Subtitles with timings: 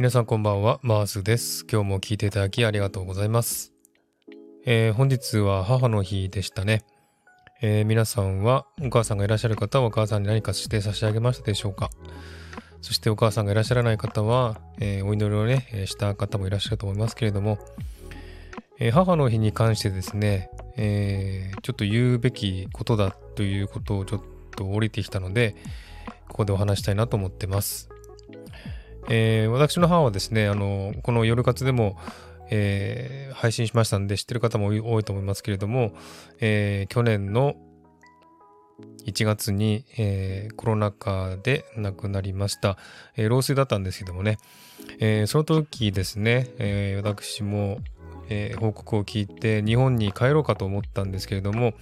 [0.00, 1.66] 皆さんこんばんは、マースです。
[1.70, 3.74] 今日も聞いていただきありがとうございます。
[4.64, 6.86] えー本日は母の日でしたね。
[7.60, 11.90] えー皆さんはお母さんがいらっしゃる方はお母さんに何かして差し上げましたでしょうか？
[12.80, 17.58] そしてお母さんがいらっしゃらない方は、えーお祈りをね、した方もいらっしゃると思いますけれども、
[18.78, 24.22] え母の日に関してですね、えちょっと言うべきことだということをちょっ
[24.56, 25.56] と降りてきたので、
[26.26, 27.90] ここでお話したいなと思ってます。
[29.10, 31.98] えー私の母はですね、あの、この夜活でも、
[32.50, 35.92] えー配信しましたんで知ってる方も多いと思いますけれども、
[36.40, 37.56] えー去年の
[39.06, 42.78] 1月に、えーコロナ禍で亡くなりました、
[43.16, 44.38] えー老衰だったんですけどもね、
[45.00, 47.78] えーその時ですね、え私も、
[48.28, 51.74] え報告を聞いて日本に帰ろうかと思ったんですけれども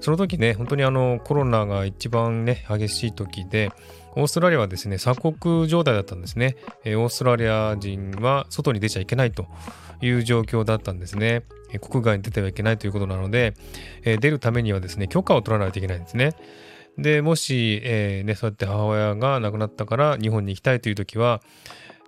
[0.00, 3.72] その時ね本当にあのコロナが一番ね激しい時で
[4.16, 9.46] オーストラリアはですね鎖国状態だったんですね、えオーストラリア人は外に出ちゃいけないと
[10.02, 11.44] いう状況だったんですね。
[11.80, 13.54] 国外に出てはいけないということなので、
[14.04, 16.34] え出るためにはですね許可を取らないといけないんですね。
[16.98, 21.40] でもし、えーね、そうやって母親が亡くなったから日本に行きたいという時は、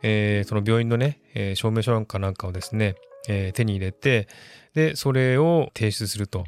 [0.02, 2.96] えーその病院のね、え証明書かなんかをですね、
[3.28, 4.26] えー手に入れて
[4.74, 6.44] でそれを提出すると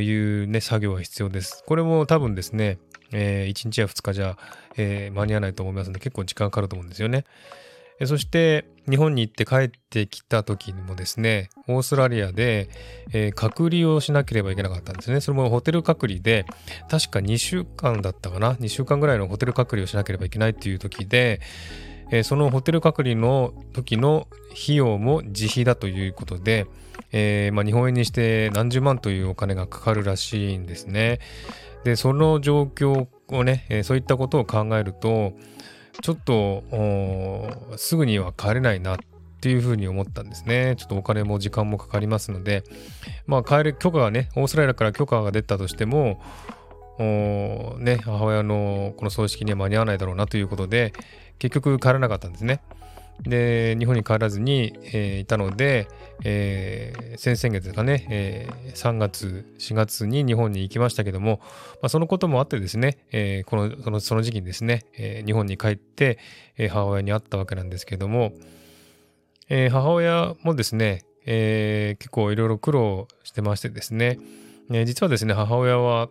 [0.00, 1.62] いうね作業が必要です。
[1.66, 2.78] これも多分ですね、
[3.12, 4.36] え1日や2日じゃ、
[4.76, 7.24] えー間に合わないと思いますので結構時間かかると思うんですよね。
[8.00, 12.68] えそして日本に行って帰ってきた時にもですねオーストラリアで、
[13.12, 15.20] えー隔離をしなければいけなかったんですね。
[15.20, 16.46] それもホテル隔離で
[16.90, 21.40] 確か2週間だったかな？2週間ぐらいのホテル隔離をしなければいけないっていう時で、
[22.10, 26.66] えそのホテル隔離の時の費用も自費だということで、
[27.10, 31.20] えーまあ、日本円にして何十万というお金がかかるらしいんですね。
[31.84, 35.32] でその状況をね、えそういったことを考えると
[36.00, 36.62] ちょっと
[37.76, 38.98] すぐには帰れないなっ
[39.40, 40.76] ていうふうに思ったんですね。
[40.76, 42.62] ちょっとお金も時間もかかりますので、
[43.26, 46.20] まあ帰る許可がね、オーストラリアから許可が出たとしても、
[47.78, 50.92] ね、母親のこの葬式には間に合わないだろうなということで、
[51.38, 52.60] 結局帰らなかったんですね。
[53.20, 55.86] で、日本に帰らずに、えーいたので、
[56.24, 61.40] えー先々月ですかね、えー3月、4月に日本に行きましたけども、
[61.74, 66.18] まあ、そのこともあってですね、えーこのそのその時期にですね、えー日本に帰って、
[66.56, 68.32] えー母親に会ったわけなんですけども、
[69.48, 74.18] えー母親もですね、えー結構いろいろ苦労してましてですね、
[74.70, 76.08] えー実はですね、母親は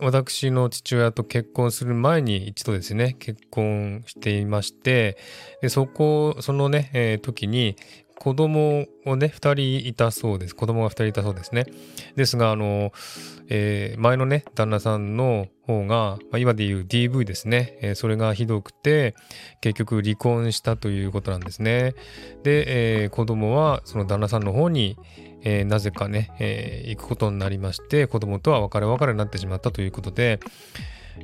[0.00, 5.16] 私の父親と結婚する前に一度ですね、結婚していまして、
[5.62, 7.76] でそこ、そのね、えー時に
[8.18, 10.56] 子供をね、二人いたそうです。
[10.56, 11.66] 子供が二人いたそうですね。
[12.16, 12.92] ですが、あの、
[13.48, 19.14] えー前のね、旦那さんの方が、まあ、今で言う DV ですね、えーそれがひどくて、
[19.60, 21.94] 結局離婚したということなんですね。
[22.42, 24.96] で、えー子供はその旦那さんの方に、
[25.42, 30.40] えーなぜかね、えー行くことになりまして、子供とは別れ別れになってしまったということで、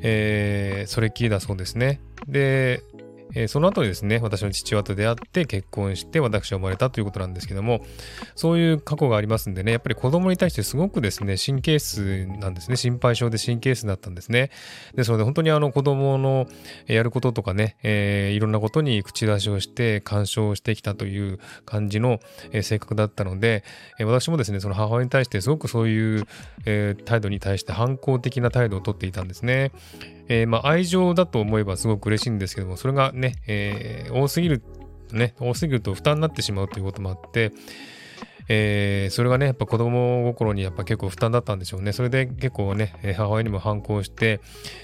[0.03, 2.01] えーそれっきりだそうですね。
[2.29, 2.83] で、
[3.35, 7.85] えーその後にですね、私の父親と出会って結婚して私は生まれたということなんですけども、
[8.35, 12.77] そういう過去がありますんでね、やっぱり子供に対してすごくですね、神経質なんですね。
[12.77, 14.51] 心配性で神経質だったんですね。
[14.95, 16.47] ですので、本当にあの子供の
[16.87, 22.21] やることとかね、えーいろんなことに口出しをして干渉してきたという感じの、
[22.63, 23.65] 性格だったので、
[23.99, 26.27] え私もですね、その母親に対してすごくそういう、
[26.65, 29.73] えー態度に対して反抗的な態度をとっていたんですね。
[30.29, 34.63] えーまあ、愛情だと思えばすごく嬉しいんですけども、それがね、ねえー多すぎる、
[35.13, 37.53] ね、多すぎると負担になってしまうということもあって、
[38.49, 41.93] えーそれがね、やっぱ子供心にやっぱ結構負担だったんでしょうね。
[41.93, 44.41] それで結構ね、母親にも反抗して、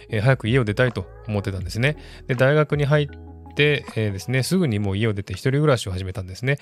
[0.08, 1.96] えー早く家を出たいと思ってたんですね。
[2.26, 6.58] で、大学に入って、えーですね、すぐにもう家を出て一人暮らしを始めたんですね。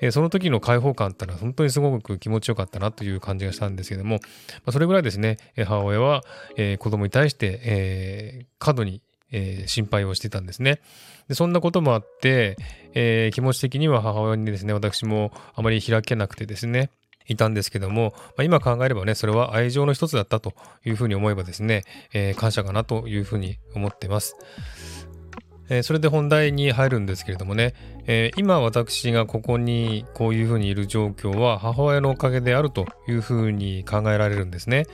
[0.00, 4.20] えその時の解放感ってのは本当にすごく気持ちよかったなという感じがしたんですけども、ま
[4.66, 6.22] あ、それぐらいですね、母親は、
[6.56, 9.02] えー子供に対して、え過度に、
[9.32, 10.80] えー心配をしてたんですね。
[11.28, 12.56] でそんなこともあって、
[12.94, 16.90] えー気持ち的には母親にですね、私もあまり開けなくてですね、
[17.26, 20.54] いたんですけども、まあ、今考えればね、それは愛情の一つだったと
[20.84, 21.84] いうふうに思えばですね、
[22.14, 24.36] えー感謝かなというふうに思ってます。
[25.68, 27.74] えーそれで本題に入るんですけれどもね、
[28.06, 34.86] えー今私がここにこういうふうにいる状況は母親のおかげであるというふうに考えられるんですね。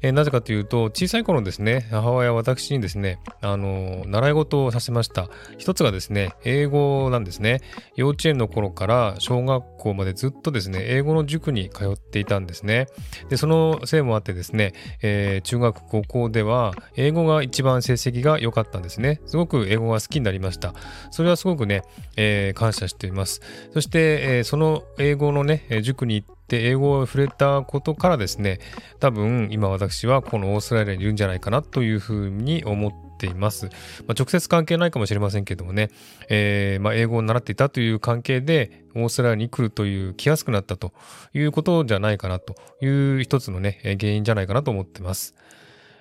[0.00, 5.28] えー、なぜかというと、小さい頃ですね、母親は私にですね、あの、習い事をさせました。
[5.58, 7.60] 一つがですね、英語なんですね。
[7.96, 12.86] 幼稚園の頃から小学校までずっとですね、英語の塾に通っていたんですね。
[13.28, 14.72] で、そのせいもあってですね、
[15.02, 19.20] えー、中学、高校では、英語が一番成績が良かったんですね。
[19.26, 20.74] すごく英語が好きになりました。
[21.10, 21.82] それはすごくね、
[22.16, 23.40] え、感謝しています。
[23.72, 28.58] そして、え、その英語のね、塾に行って、で英語を触れたことからですね
[29.00, 33.70] 多分今私はこのオーストラリアにいるんじゃないかなというふうに思っています、ま
[34.10, 35.90] あ、直接関係ないかもしれませんけどもね、
[36.28, 40.92] えー、まあ、英語を習っていたという関係でオーストラリアに来るという来やすくなったと
[41.34, 45.34] いうことじゃないかなという一つのね原因じゃないかなと思ってます。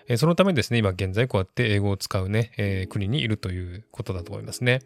[0.08, 4.80] えそのためですね、今現在こうやって英語を使うね、えー、国にいるということだと思いますね。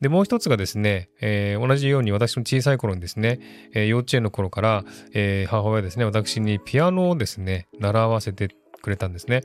[0.00, 3.40] で、もう一つがですね、えー、同じように私の小さい頃にですね、
[3.74, 8.48] えー、幼稚園の頃から、え、母親ですね、私にピアノをですね、習わせて
[8.80, 9.42] くれたんですね。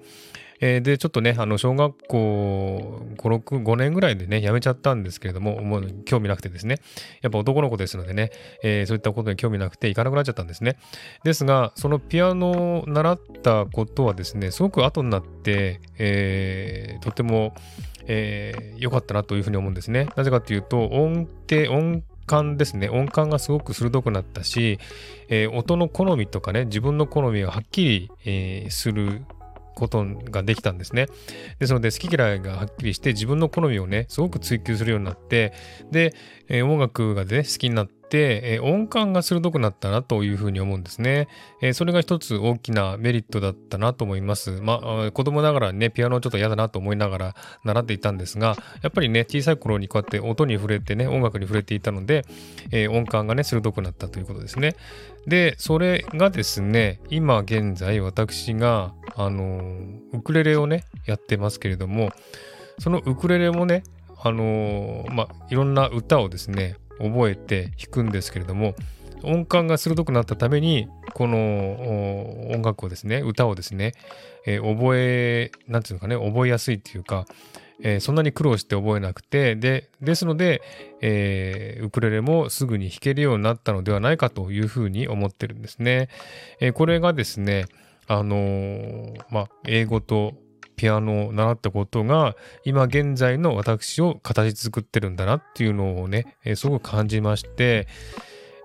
[0.61, 6.79] えー、で、ちょっとね、あの、小学校5、6、5年ぐらいでね、辞めちゃったんですけれども、もう興味なくてですね、
[7.21, 8.31] やっぱ男の子ですのでね、
[8.63, 10.77] えー、そういったことに興味なくて行かなくなっちゃったんですね。
[11.23, 17.53] ですが、そのピアノを習ったことはですね、すごく後になって、えー、とても、
[18.07, 20.09] えー、良かったなというふうに思うんですね。
[20.15, 22.89] なぜかというと、音程、音感ですね。
[22.89, 24.79] 音感がすごく鋭くなったし、
[25.29, 29.23] えー、音の好みとかね、自分の好みがはっきり、えー、する
[29.79, 31.07] ことができたんですね。
[31.59, 35.53] ですので、好き嫌いがはっきりして、自分の好みをね、すごく追求するようになって、
[35.91, 36.13] で、
[36.63, 41.27] 音楽がね、好きになって、え、音感が鋭くなったなというふうに思うんですね。
[41.61, 44.61] え、それが一つ大きなメリットだったなと思います。
[44.61, 52.25] まあ、子供ながらね、ピアノちょっと嫌だなと思いながら習っていたんですが、やっぱりね、小さい頃にこうやって音に触れてね、音楽に触れていたので、
[52.71, 54.75] え、音感がね、鋭くなったということですね。
[55.27, 59.61] で、それがですね、今現在私が、あの
[60.13, 62.11] ウクレレをね、やってますけれども、
[62.79, 63.83] そのウクレレもね、
[64.21, 68.75] あのまあ、いろんな歌をですね、覚えて弾くんですけれども
[69.23, 73.93] 音感が鋭くなったためにこの音楽をですね歌をですね、
[74.45, 77.25] えー、覚えなんていうのかね覚えやすいっていうか、
[77.81, 80.61] えー、そんなに苦労して覚えなくてでですので、
[81.01, 86.09] えー、ウクレレもすぐに弾けるようになったのではないかというふうに思ってるんですね。
[86.61, 87.65] えこれがですね
[88.07, 90.33] あのまあ英語と
[90.79, 97.89] ピアノを習ったことが、今現在の私を形作ってるんだなっていうのをね、えー、すごく感じまして、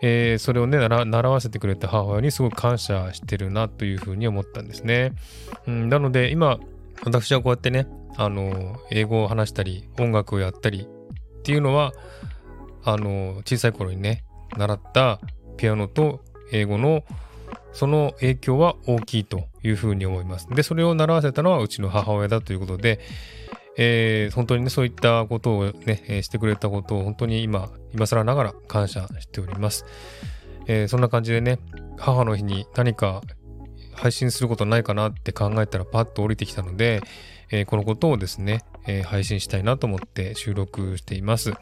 [0.00, 5.12] えー、それをね習わせてくれた母親にすごく感謝してるなというふうに思ったんですね。
[5.66, 6.60] うん、なので今、
[7.02, 10.86] 私はこうやってね、あの、英語を話したり、音楽をやったり
[11.38, 11.94] っていうのは、
[12.84, 14.22] あの、小さい頃にね、
[14.56, 15.18] 習った
[15.56, 16.20] ピアノと
[16.52, 17.02] 英語の
[17.74, 20.48] その影響は大きいというふうに思います。
[20.48, 23.00] で、それを習わせたのはうちの母親だということで、
[23.76, 29.84] えー、本当にね、そういったことをね、えー、してくれたことを本当に今、今更ながら感謝しております。
[30.66, 31.58] えー、そんな感じでね、
[31.98, 33.22] 母の日に何か
[33.92, 37.00] 配信することないかなって考えたらパッと降りてきたので、
[37.50, 41.52] えこのことをですね、え配信したいなと思って収録しています。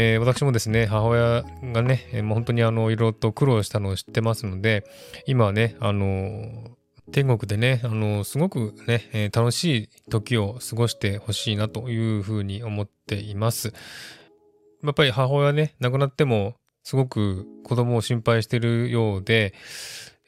[0.00, 1.42] えー、私もですね、母親
[1.72, 4.84] がね、もう本当にあの、いろいろと苦労したのを知ってますので、
[5.26, 6.70] 今はね、あの
[7.10, 13.72] 天国でね、あのすごくね、えー、楽しい時を過ごしてほしいなというふうに思っています。
[14.84, 19.52] やっぱり母親ね、亡くなっても、すごく子供を心配してるようで、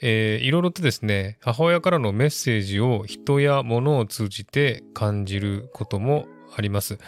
[0.03, 6.99] えー、いろいろとですね、母親からのメッセージを人や物を通じて感じることもあります。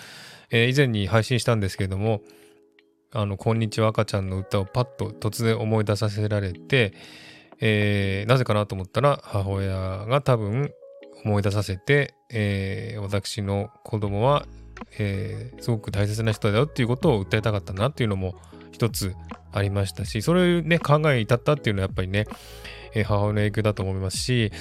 [0.52, 2.22] えー、以前に配信したんですけれども、
[3.14, 6.94] あの、こんにちは赤ちゃんの歌をパッと突然思い出させられて、
[7.60, 9.74] えー、なぜかなと思ったら母親
[10.08, 10.72] が多分
[11.22, 14.46] 思い出させて、えー、私の子供は、
[14.98, 18.34] えー、すごく大切な人だよっていうことを訴えたかったなっていうのも
[18.72, 19.14] 一つ
[19.52, 22.26] ありましたし、それをね、考えに至ったっていうのはやっぱりね、
[22.94, 24.52] え母親の影響だと思いますし、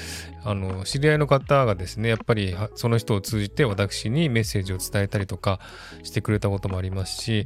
[0.43, 5.59] あの、知り合いの方がですね、やっぱりその人を通じて私にメッセージを伝えたりとか
[6.03, 7.45] してくれたこともありますし、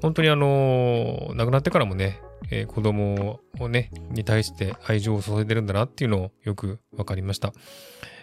[0.00, 2.20] 本当にあの、亡くなってからもね、
[2.50, 7.52] えー、子供をね、に対して愛情を注いでるんだなっていうのをよくわかりました。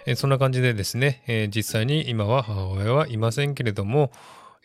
[0.06, 4.12] えー、そんな感じでですね、えー、実際に今は母親はいませんけれども、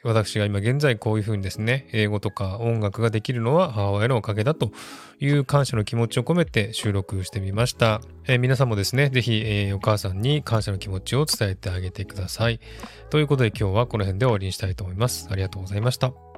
[0.04, 4.70] 私が今現在こういうふうにですね、英語とか音楽ができるのは母親のおかげだと
[5.18, 8.00] いう感謝の気持ちを込めて収録してみました。
[8.26, 12.60] えー、皆さんもですね、ぜひ、えー、お母さんに感謝の気持ちを伝えてあげてください。
[13.10, 15.28] ということで今日はこの辺で終わりにしたいと思います。
[15.30, 16.33] ありがとうございました。